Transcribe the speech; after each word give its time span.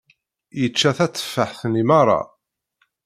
Yečča 0.59 0.91
tateffaḥt-nni 0.97 1.83
merra. 1.89 2.19